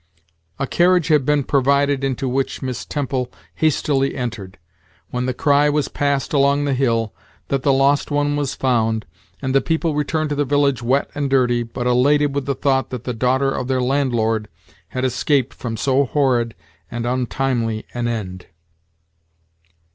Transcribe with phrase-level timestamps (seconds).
[0.57, 4.57] A carriage had been provided, into which Miss Temple hastily entered;
[5.11, 7.13] when the cry was passed along the hill,
[7.49, 9.05] that the lost one was found,
[9.43, 12.89] and the people returned to the village wet and dirty, but elated with the thought
[12.89, 14.47] that the daughter of their landlord
[14.87, 16.55] had escaped from so horrid
[16.89, 18.47] and untimely an end.